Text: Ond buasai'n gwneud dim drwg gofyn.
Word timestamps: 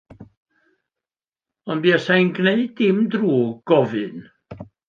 Ond 1.73 1.83
buasai'n 1.85 2.33
gwneud 2.39 2.73
dim 2.81 3.05
drwg 3.13 3.55
gofyn. 3.73 4.21